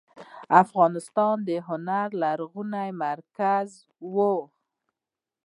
افغانستان 0.63 1.35
د 1.47 1.49
هنر 1.67 2.07
لرغونی 2.21 2.89
مرکز 3.03 3.69
و. 4.13 4.15